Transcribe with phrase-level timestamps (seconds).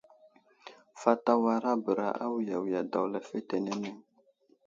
[1.01, 3.89] Fat awara bəra awiyawiga daw lefetenene.